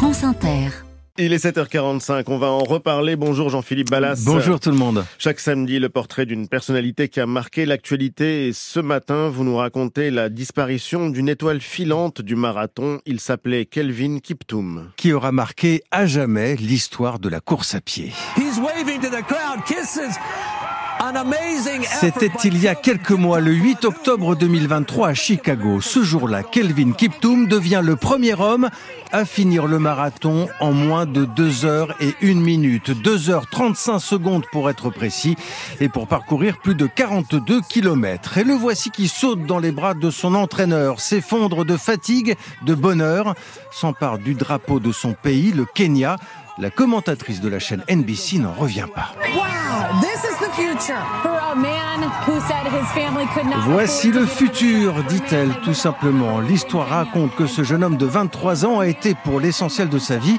[0.00, 0.70] France Inter.
[1.18, 3.16] Il est 7h45, on va en reparler.
[3.16, 4.22] Bonjour Jean-Philippe Ballas.
[4.24, 5.04] Bonjour tout le monde.
[5.18, 8.48] Chaque samedi, le portrait d'une personnalité qui a marqué l'actualité.
[8.48, 13.00] Et ce matin, vous nous racontez la disparition d'une étoile filante du marathon.
[13.04, 14.90] Il s'appelait Kelvin Kiptoum.
[14.96, 18.10] Qui aura marqué à jamais l'histoire de la course à pied.
[22.00, 25.80] C'était il y a quelques mois, le 8 octobre 2023 à Chicago.
[25.80, 28.68] Ce jour-là, Kelvin Kiptoum devient le premier homme
[29.10, 32.90] à finir le marathon en moins de 2 heures et 1 minute.
[32.90, 35.36] 2 heures 35 secondes pour être précis
[35.80, 38.36] et pour parcourir plus de 42 kilomètres.
[38.36, 42.74] Et le voici qui saute dans les bras de son entraîneur, s'effondre de fatigue, de
[42.74, 43.34] bonheur,
[43.70, 46.16] s'empare du drapeau de son pays, le Kenya.
[46.58, 49.14] La commentatrice de la chaîne NBC n'en revient pas.
[53.66, 56.40] Voici le futur, dit-elle tout simplement.
[56.40, 60.16] L'histoire raconte que ce jeune homme de 23 ans a été pour l'essentiel de sa
[60.16, 60.38] vie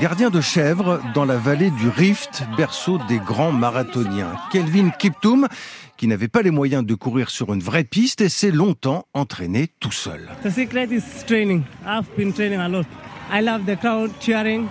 [0.00, 4.32] gardien de chèvres dans la vallée du Rift, berceau des grands marathoniens.
[4.50, 5.48] Kelvin Kiptoum
[5.96, 9.68] qui n'avait pas les moyens de courir sur une vraie piste et s'est longtemps entraîné
[9.78, 10.28] tout seul.
[10.42, 11.62] The secret is training.
[11.86, 12.86] I've been training a lot.
[13.30, 14.66] I love the crowd cheering.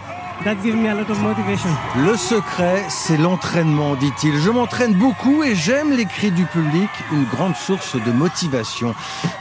[1.98, 4.40] Le secret, c'est l'entraînement, dit-il.
[4.40, 8.96] Je m'entraîne beaucoup et j'aime les cris du public, une grande source de motivation.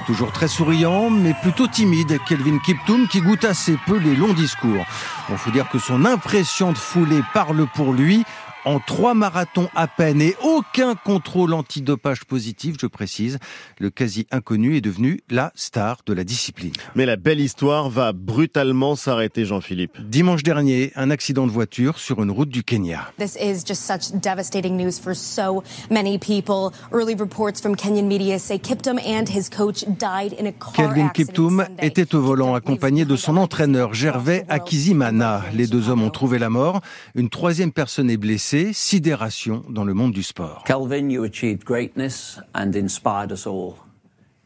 [0.07, 4.85] Toujours très souriant, mais plutôt timide, Kelvin Kiptoum qui goûte assez peu les longs discours.
[5.31, 8.25] On faut dire que son impression de foulée parle pour lui
[8.65, 13.39] en trois marathons à peine et aucun contrôle antidopage positif, je précise.
[13.79, 16.73] Le quasi inconnu est devenu la star de la discipline.
[16.95, 19.99] Mais la belle histoire va brutalement s'arrêter, Jean-Philippe.
[20.01, 23.13] Dimanche dernier, un accident de voiture sur une route du Kenya.
[23.19, 26.73] This is just such devastating news for so many people.
[26.93, 31.11] Early reports from Kenyan media say Kiptum and his coach died in a car Kelvin
[31.15, 31.87] Sunday.
[31.87, 35.43] était au volant accompagné de son entraîneur Gervais Akizimana.
[35.55, 36.81] Les deux hommes ont trouvé la mort.
[37.15, 38.50] Une troisième personne est blessée.
[38.73, 40.65] Sidération dans le monde du sport.
[40.67, 43.77] Kelvin, you achieved greatness and inspired us all.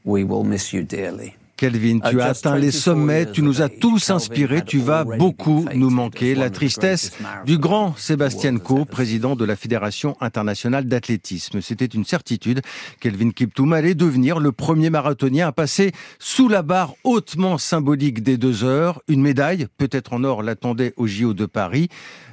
[0.04, 1.36] We will miss you dearly.
[1.64, 5.88] Kelvin, tu as atteint les sommets, tu nous as tous inspirés, tu vas beaucoup nous
[5.88, 6.34] manquer.
[6.34, 7.12] La tristesse
[7.46, 11.62] du grand Sébastien Coe, président de la Fédération internationale d'athlétisme.
[11.62, 12.60] C'était une certitude.
[13.00, 18.36] Kelvin Kiptoum allait devenir le premier marathonien à passer sous la barre hautement symbolique des
[18.36, 19.00] deux heures.
[19.08, 21.88] Une médaille, peut-être en or, l'attendait au JO de Paris.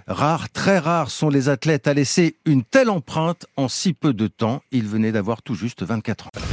[0.07, 4.27] Rares, très rares sont les athlètes à laisser une telle empreinte en si peu de
[4.27, 4.61] temps.
[4.73, 6.50] Il venait d'avoir tout juste 24 ans.